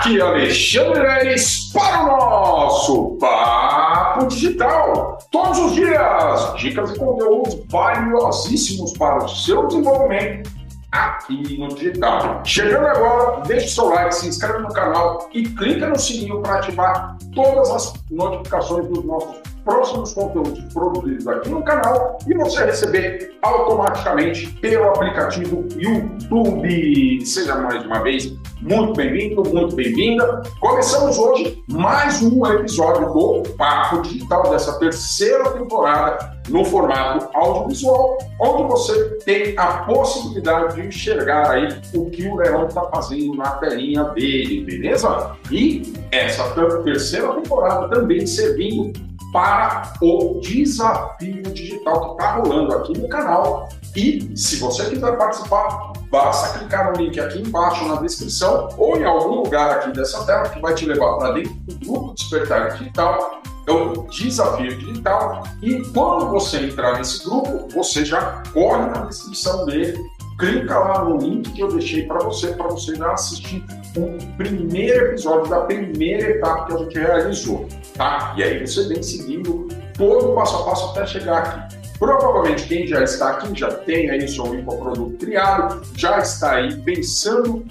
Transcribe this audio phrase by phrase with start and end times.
[0.00, 5.18] Aqui Alexandre Reis para o nosso Papo Digital.
[5.30, 10.50] Todos os dias, dicas e conteúdos valiosíssimos para o seu desenvolvimento
[10.90, 12.40] aqui no digital.
[12.46, 17.18] Chegando agora, deixe seu like, se inscreve no canal e clica no sininho para ativar
[17.34, 24.48] todas as notificações dos nossos próximos conteúdos produzidos aqui no canal e você receber automaticamente
[24.60, 27.24] pelo aplicativo YouTube.
[27.24, 30.42] Seja mais uma vez muito bem-vindo, muito bem-vinda.
[30.60, 38.62] Começamos hoje mais um episódio do Papo Digital dessa terceira temporada no formato audiovisual, onde
[38.64, 44.04] você tem a possibilidade de enxergar aí o que o Leão está fazendo na telinha
[44.04, 45.36] dele, beleza?
[45.50, 46.44] E essa
[46.84, 48.92] terceira temporada também servindo
[49.32, 53.68] para o desafio digital que está rolando aqui no canal.
[53.94, 59.04] E se você quiser participar, basta clicar no link aqui embaixo na descrição ou em
[59.04, 63.40] algum lugar aqui dessa tela que vai te levar para dentro do grupo Despertar Digital.
[63.66, 65.44] É o desafio digital.
[65.62, 69.98] E quando você entrar nesse grupo, você já corre na descrição dele
[70.40, 73.62] clica lá no link que eu deixei para você, para você já assistir
[73.94, 78.34] o primeiro episódio da primeira etapa que a gente realizou, tá?
[78.38, 81.76] E aí você vem seguindo todo o passo a passo até chegar aqui.
[81.98, 87.62] Provavelmente quem já está aqui já tem aí seu infoproduto criado, já está aí pensando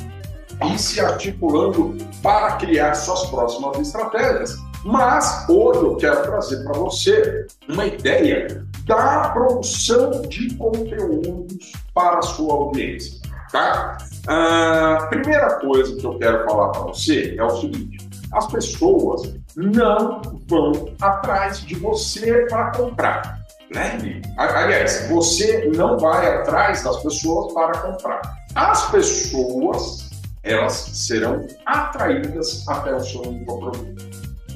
[0.72, 4.56] e se articulando para criar suas próximas estratégias.
[4.86, 12.22] Mas hoje eu quero trazer para você uma ideia da produção de conteúdos para a
[12.22, 13.20] sua audiência.
[13.52, 13.98] Tá?
[14.28, 20.22] A primeira coisa que eu quero falar para você é o seguinte: as pessoas não
[20.48, 23.40] vão atrás de você para comprar.
[23.74, 24.22] Né?
[24.38, 28.22] Aliás, você não vai atrás das pessoas para comprar.
[28.56, 30.10] As pessoas
[30.44, 33.86] elas serão atraídas até o seu produto.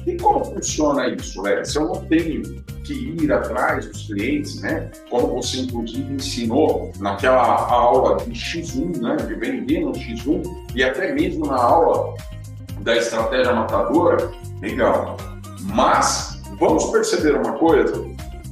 [0.06, 1.64] E como funciona isso, Léo?
[1.64, 2.42] Se eu não tenho
[2.84, 4.90] que ir atrás dos clientes, né?
[5.08, 9.16] Como você inclusive ensinou naquela aula de X1, né?
[9.16, 10.42] De vender no X1
[10.74, 12.14] e até mesmo na aula
[12.80, 15.16] da estratégia matadora, legal.
[15.62, 18.04] Mas vamos perceber uma coisa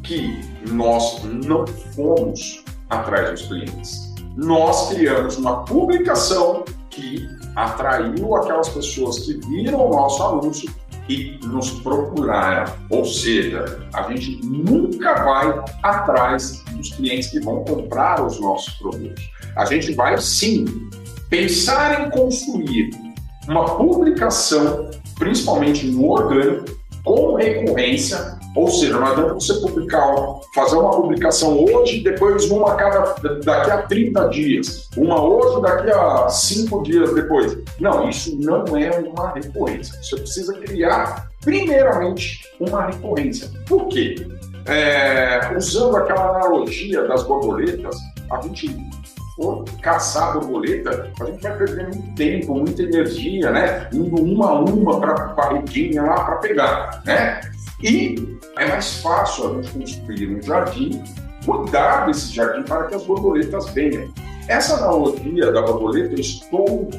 [0.03, 4.15] que nós não fomos atrás dos clientes.
[4.37, 10.73] Nós criamos uma publicação que atraiu aquelas pessoas que viram o nosso anúncio
[11.12, 12.73] e nos procuraram.
[12.89, 19.23] Ou seja, a gente nunca vai atrás dos clientes que vão comprar os nossos produtos.
[19.56, 20.65] A gente vai sim
[21.28, 22.91] pensar em construir
[23.47, 30.15] uma publicação, principalmente no orgânico, com recorrência ou seja, não adianta você publicar,
[30.55, 33.15] fazer uma publicação hoje, depois uma cada,
[33.45, 37.57] daqui a 30 dias, uma hoje, daqui a 5 dias depois.
[37.81, 39.99] Não, isso não é uma recorrência.
[40.03, 43.49] Você precisa criar, primeiramente, uma recorrência.
[43.67, 44.27] Por quê?
[44.67, 47.97] É, usando aquela analogia das borboletas,
[48.31, 48.77] a gente
[49.37, 53.89] for caçar borboleta, a gente vai perder muito tempo, muita energia, né?
[53.93, 57.41] Indo uma a uma para a barriguinha lá para pegar, né?
[57.82, 61.03] E é mais fácil a gente construir um jardim,
[61.44, 64.12] cuidar desse jardim para que as borboletas venham.
[64.48, 66.91] Essa analogia da borboleta eu estou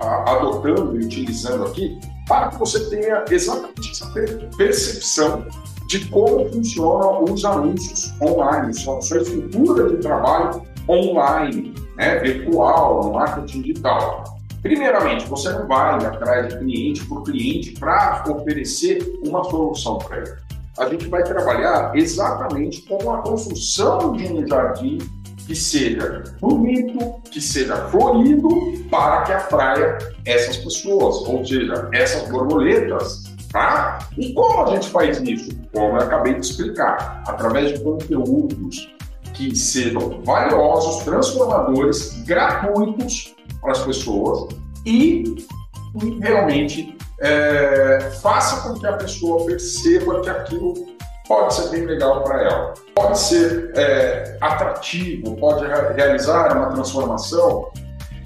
[0.00, 4.12] a, adotando e utilizando aqui para que você tenha exatamente essa
[4.56, 5.46] percepção
[5.88, 13.12] de como funcionam os anúncios online, sua, sua estrutura de trabalho online, né, virtual, no
[13.12, 14.24] marketing digital.
[14.62, 20.32] Primeiramente, você não vai atrás de cliente por cliente para oferecer uma solução para ele.
[20.78, 24.98] A gente vai trabalhar exatamente com a construção de um jardim
[25.46, 28.48] que seja bonito, que seja florido,
[28.88, 33.24] para que atraia essas pessoas, ou seja, essas borboletas.
[33.50, 33.98] Tá?
[34.16, 35.50] E como a gente faz isso?
[35.74, 38.90] Como eu acabei de explicar, através de conteúdos
[39.34, 44.48] que sejam valiosos, transformadores, gratuitos para as pessoas
[44.84, 45.46] e,
[46.20, 50.74] realmente é, faça com que a pessoa perceba que aquilo
[51.28, 55.64] pode ser bem legal para ela, pode ser é, atrativo, pode
[55.94, 57.70] realizar uma transformação.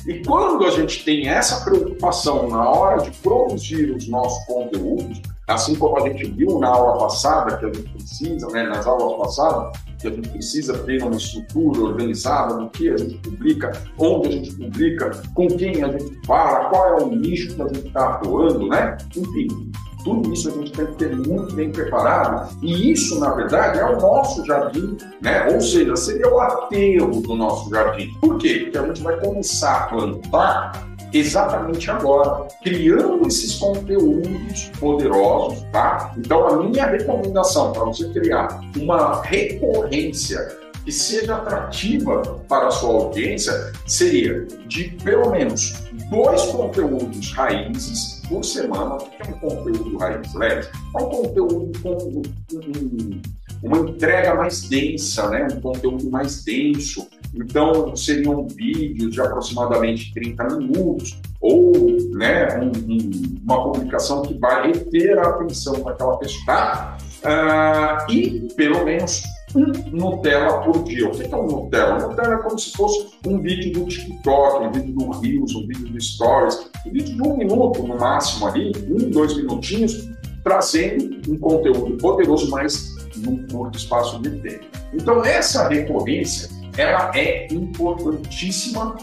[0.06, 5.74] E quando a gente tem essa preocupação na hora de produzir os nossos conteúdos, assim
[5.74, 9.78] como a gente viu na aula passada, que a gente precisa, né, nas aulas passadas,
[10.06, 14.30] que a gente precisa ter uma estrutura organizada no que a gente publica, onde a
[14.32, 18.14] gente publica, com quem a gente fala, qual é o nicho que a gente está
[18.14, 18.96] atuando, né?
[19.16, 19.72] Enfim,
[20.04, 23.84] tudo isso a gente tem que ter muito bem preparado e isso, na verdade, é
[23.84, 25.48] o nosso jardim, né?
[25.52, 28.12] Ou seja, seria o aterro do nosso jardim.
[28.20, 28.60] Por quê?
[28.64, 36.14] Porque a gente vai começar a plantar exatamente agora, criando esses conteúdos poderosos, tá?
[36.16, 40.38] Então, a minha recomendação para você criar uma recorrência
[40.84, 45.74] que seja atrativa para a sua audiência seria de pelo menos
[46.08, 48.94] dois conteúdos raízes por semana.
[48.94, 50.68] O que é um conteúdo raiz leve?
[50.96, 52.22] É um conteúdo com
[52.54, 53.22] um,
[53.62, 55.48] uma entrega mais densa, né?
[55.52, 57.08] um conteúdo mais denso.
[57.36, 61.72] Então, seriam vídeos de aproximadamente 30 minutos, ou
[62.12, 63.10] né, um, um,
[63.44, 66.44] uma publicação que vai reter a atenção daquela pessoa.
[66.46, 66.98] Tá?
[67.22, 69.22] Uh, e, pelo menos,
[69.54, 71.08] um Nutella por dia.
[71.08, 72.08] O que é um Nutella?
[72.08, 75.88] Nutella é como se fosse um vídeo do TikTok, um vídeo do Reels, um vídeo
[75.88, 80.08] do Stories, um vídeo de um minuto no máximo ali, um, dois minutinhos,
[80.42, 84.64] trazendo um conteúdo poderoso, mas num curto espaço de tempo.
[84.92, 88.96] Então, essa recorrência, ela é importantíssima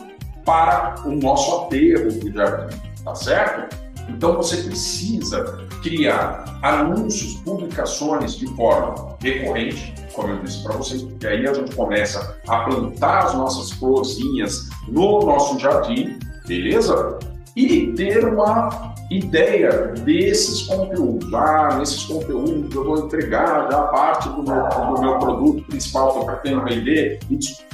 [0.45, 3.75] para o nosso aterro do jardim, tá certo?
[4.09, 11.27] Então você precisa criar anúncios, publicações de forma recorrente, como eu disse para vocês, porque
[11.27, 17.17] aí a gente começa a plantar as nossas florzinhas no nosso jardim, beleza?
[17.55, 21.31] E ter uma ideia desses conteúdos.
[21.33, 26.19] Ah, nesses conteúdos eu vou entregar já parte do meu, do meu produto principal que
[26.19, 27.19] eu pretendo vender.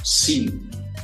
[0.04, 0.60] Sim,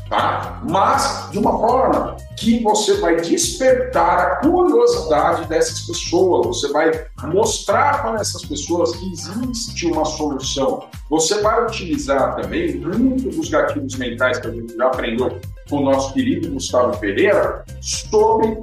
[0.09, 0.61] tá?
[0.69, 6.91] Mas de uma forma que você vai despertar a curiosidade dessas pessoas, você vai
[7.23, 10.83] mostrar para essas pessoas que existe uma solução.
[11.09, 15.39] Você vai utilizar também muito dos gatilhos mentais que a gente já aprendeu
[15.71, 18.57] o nosso querido Gustavo Pereira sobre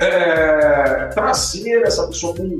[0.00, 2.58] é, trazer essa pessoa com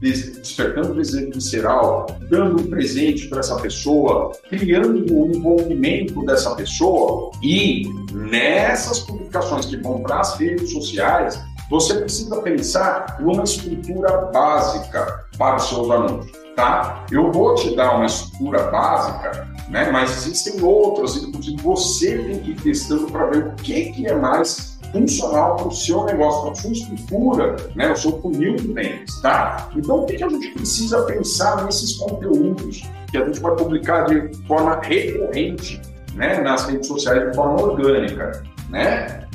[0.00, 6.54] despertando o desejo visceral, dando um presente para essa pessoa, criando o um envolvimento dessa
[6.54, 7.30] pessoa.
[7.42, 11.38] E nessas publicações que vão para as redes sociais,
[11.68, 17.06] você precisa pensar numa estrutura básica para os seus anúncios, tá?
[17.10, 19.90] Eu vou te dar uma estrutura básica, né?
[19.90, 24.14] Mas existem outras, inclusive você tem que ir testando para ver o que, que é
[24.14, 28.72] mais funcional para o seu negócio, para a sua estrutura, né, o seu funil de
[28.72, 29.68] vendas, tá?
[29.76, 34.06] Então, o que, que a gente precisa pensar nesses conteúdos que a gente vai publicar
[34.06, 35.80] de forma recorrente,
[36.14, 39.26] né, nas redes sociais de forma orgânica, né?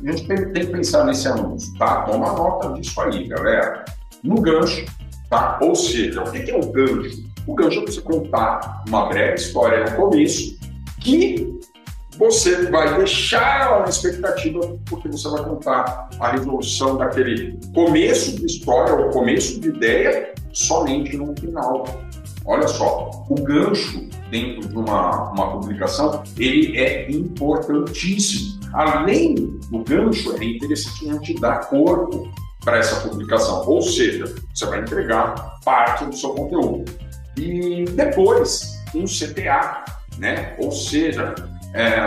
[0.00, 2.02] A gente tem, que pensar nesse anúncio, tá?
[2.02, 3.84] Toma nota disso aí, galera.
[4.22, 4.86] No gancho,
[5.28, 5.58] tá?
[5.62, 7.24] Ou seja, o que, é o gancho?
[7.46, 10.58] O gancho é você contar uma breve história no começo
[11.00, 11.58] que
[12.18, 18.44] você vai deixar ela na expectativa, porque você vai contar a resolução daquele começo de
[18.44, 21.84] história, ou começo de ideia, somente no final.
[22.44, 28.58] Olha só, o gancho dentro de uma, uma publicação, ele é importantíssimo.
[28.72, 29.34] Além
[29.70, 32.28] do gancho, é interessante a gente dar corpo
[32.64, 34.24] para essa publicação, ou seja,
[34.54, 36.84] você vai entregar parte do seu conteúdo.
[37.36, 39.84] E depois, um CTA,
[40.18, 40.54] né?
[40.58, 41.34] Ou seja,
[41.74, 42.00] é,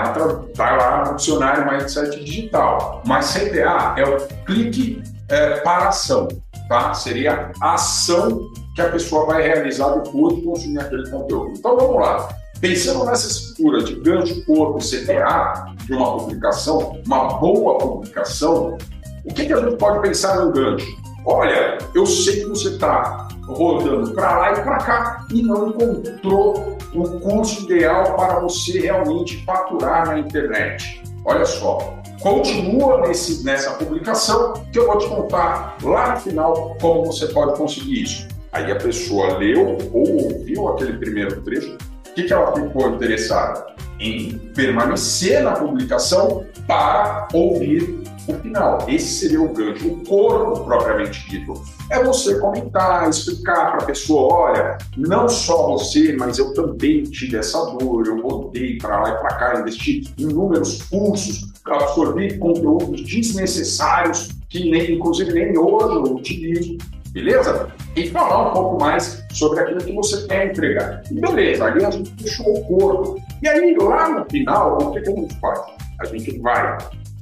[0.55, 3.01] vai lá no dicionário Mindset Digital.
[3.05, 6.27] Mas CTA é o clique é, para ação,
[6.67, 6.93] tá?
[6.93, 11.53] Seria a ação que a pessoa vai realizar depois de consumir aquele conteúdo.
[11.57, 12.29] Então vamos lá.
[12.59, 18.77] Pensando nessa estrutura de gancho, corpo CTA de uma publicação, uma boa publicação,
[19.23, 20.87] o que, que a gente pode pensar no gancho?
[21.25, 26.77] Olha, eu sei que você está rodando para lá e para cá e não encontrou
[26.93, 31.03] o curso ideal para você realmente faturar na internet.
[31.25, 37.05] Olha só, continua nesse, nessa publicação que eu vou te contar lá no final como
[37.05, 38.27] você pode conseguir isso.
[38.51, 41.77] Aí a pessoa leu ou ouviu aquele primeiro trecho,
[42.09, 43.65] o que, que ela ficou interessada?
[44.01, 48.79] Em permanecer na publicação para ouvir o final.
[48.87, 49.87] Esse seria o gancho.
[49.87, 51.53] O corpo, propriamente dito,
[51.89, 57.37] é você comentar, explicar para a pessoa: olha, não só você, mas eu também tive
[57.37, 64.29] essa dor, eu rodei para lá e para cá, investi inúmeros cursos, absorvi conteúdos desnecessários
[64.49, 66.77] que nem, inclusive nem hoje eu utilizo.
[67.11, 67.71] Beleza?
[67.95, 71.01] E falar um pouco mais sobre aquilo que você quer entregar.
[71.11, 73.21] Beleza, ali a gente fechou o corpo.
[73.41, 75.59] E aí, lá no final, o que a gente faz?
[75.99, 76.77] A gente vai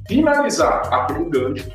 [0.08, 1.68] finalizar aquele gancho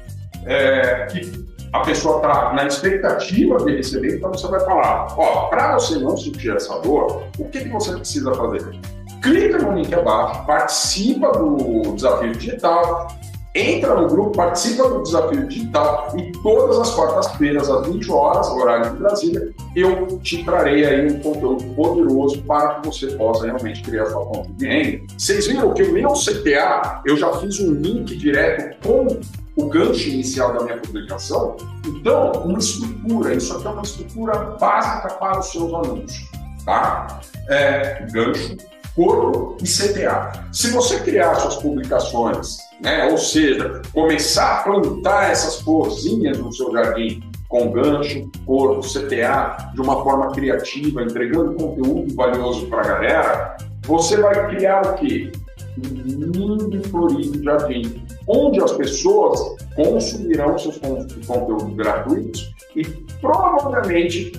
[0.46, 5.74] é, que a pessoa está na expectativa de receber, então você vai falar, ó, para
[5.74, 8.80] você não sentir essa dor, o que, que você precisa fazer?
[9.22, 13.08] Clica no link abaixo, participa do desafio digital,
[13.56, 18.92] entra no grupo, participa do desafio digital e todas as quartas-feiras, às 20 horas, horário
[18.92, 24.08] de Brasília, eu te trarei aí um conteúdo poderoso para que você possa realmente criar
[24.08, 25.04] sua conta de renda.
[25.18, 29.08] Vocês viram que o meu CTA, eu já fiz um link direto com
[29.56, 31.56] o gancho inicial da minha publicação.
[31.86, 36.30] Então, uma estrutura, isso aqui é uma estrutura básica para os seus anúncios,
[36.66, 37.22] tá?
[37.48, 38.58] É, gancho,
[38.96, 40.48] corpo e CTA.
[40.52, 46.72] Se você criar suas publicações, né, ou seja, começar a plantar essas florzinhas no seu
[46.72, 53.58] jardim com gancho, corpo, CTA, de uma forma criativa, entregando conteúdo valioso para a galera,
[53.84, 55.32] você vai criar o quê?
[55.78, 59.40] Um lindo e florido jardim, onde as pessoas
[59.76, 62.84] consumirão seus conteúdos gratuitos e
[63.22, 64.32] provavelmente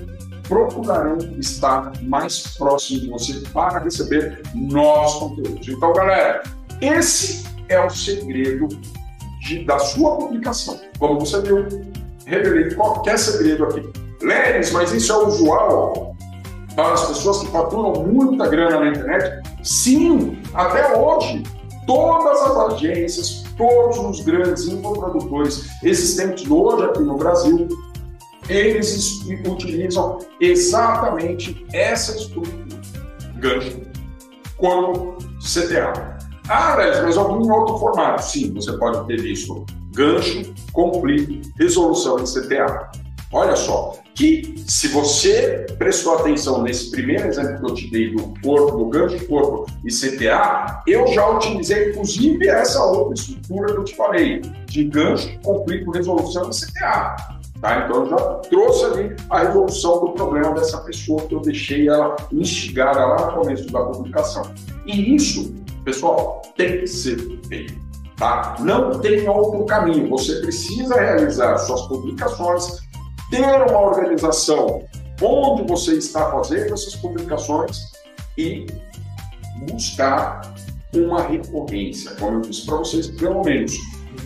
[0.48, 5.68] procurarão estar mais próximo de você para receber novos conteúdos.
[5.68, 6.42] Então, galera,
[6.80, 8.68] esse é o segredo
[9.40, 10.80] de, da sua publicação.
[10.98, 11.66] Como você viu,
[12.26, 13.82] revelei qualquer segredo aqui.
[14.22, 16.16] Leris, mas isso é usual
[16.74, 19.42] para as pessoas que faturam muita grana na internet?
[19.62, 21.42] Sim, até hoje.
[21.86, 27.68] Todas as agências, todos os grandes infoprodutores existentes hoje aqui no Brasil,
[28.48, 32.66] eles utilizam exatamente essa estrutura,
[33.36, 33.80] gancho,
[34.56, 36.16] como CTA.
[36.48, 38.24] Ah, mas algum outro formato?
[38.24, 42.90] Sim, você pode ter isso gancho, conflito, resolução em CTA.
[43.32, 48.32] Olha só, que se você prestou atenção nesse primeiro exemplo que eu te dei do
[48.40, 53.84] corpo, do gancho corpo e CTA, eu já utilizei inclusive essa outra estrutura que eu
[53.84, 57.35] te falei, de gancho, conflito, resolução e CTA.
[57.60, 57.84] Tá?
[57.84, 62.14] Então eu já trouxe ali a resolução do problema dessa pessoa que eu deixei ela
[62.32, 64.42] instigada lá no começo da publicação.
[64.84, 67.16] E isso, pessoal, tem que ser
[67.48, 67.74] feito.
[68.16, 68.56] Tá?
[68.60, 70.08] Não tem outro caminho.
[70.10, 72.80] Você precisa realizar suas publicações,
[73.30, 74.82] ter uma organização
[75.22, 77.78] onde você está fazendo essas publicações
[78.36, 78.66] e
[79.70, 80.54] buscar
[80.94, 82.14] uma recorrência.
[82.16, 83.74] Como eu disse para vocês, pelo menos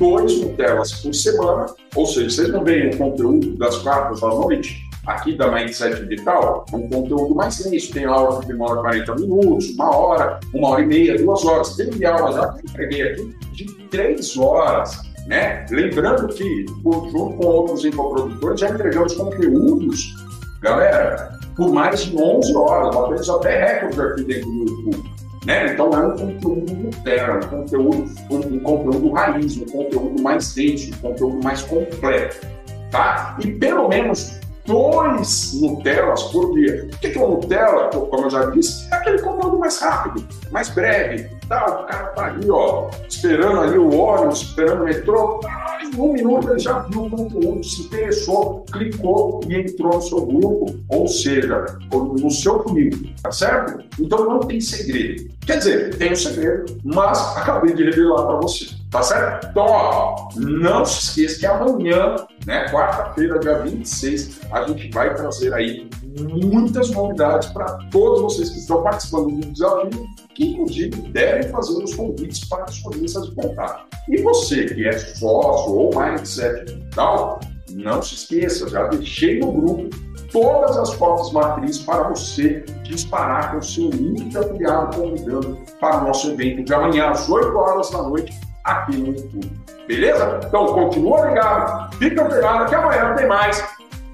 [0.01, 4.91] dois Nutellas por semana, ou seja, vocês não veem o conteúdo das quartas à noite
[5.07, 9.95] aqui da Mindset Digital, um conteúdo mais denso, tem aula que demora 40 minutos, uma
[9.95, 11.77] hora, uma hora e meia, duas horas.
[11.77, 14.99] Tem aula já que entreguei aqui de três horas.
[15.27, 15.67] Né?
[15.71, 20.15] Lembrando que, junto com outros infoprodutores, já entregamos conteúdos,
[20.61, 25.20] galera, por mais de 11 horas, batemos até recorde aqui dentro do YouTube.
[25.45, 25.73] Né?
[25.73, 30.93] Então é um conteúdo Nutella, um conteúdo, um, um, conteúdo raiz, um conteúdo mais denso,
[30.95, 32.47] um conteúdo mais completo.
[32.91, 33.37] Tá?
[33.43, 36.89] E pelo menos dois Nutellas por dia.
[36.93, 37.89] O que é um Nutella?
[37.89, 41.29] Como eu já disse, é aquele conteúdo mais rápido, mais breve.
[41.49, 45.41] Tá, o cara tá ali, ó, esperando ali o ônibus, esperando o metrô.
[45.81, 50.03] Ah, em um minuto ele já viu o conteúdo, se interessou, clicou e entrou no
[50.03, 53.83] seu grupo, ou seja, no seu comigo, tá certo?
[53.99, 55.31] Então não tem segredo.
[55.47, 59.49] Quer dizer, tem um segredo, mas acabei de revelar para você, tá certo?
[59.51, 65.55] Então, ó, não se esqueça que amanhã, né, quarta-feira, dia 26, a gente vai trazer
[65.55, 70.07] aí muitas novidades para todos vocês que estão participando do desafio,
[70.41, 73.85] que inclusive devem fazer os convites para as listas de contato.
[74.09, 77.39] E você que é sócio ou mindset digital,
[77.73, 79.91] não se esqueça, já deixei no grupo
[80.33, 86.07] todas as fotos matrizes para você disparar com o seu link afiliado convidando para o
[86.07, 88.33] nosso evento de amanhã às 8 horas da noite
[88.65, 89.51] aqui no YouTube.
[89.87, 90.41] Beleza?
[90.47, 93.63] Então continua ligado, fica ligado que amanhã tem mais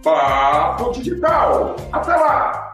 [0.02, 1.76] Papo Digital.
[1.92, 2.64] Até lá!